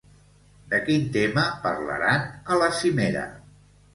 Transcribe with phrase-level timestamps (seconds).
[0.71, 3.29] De quin tema parlaran a la cimera?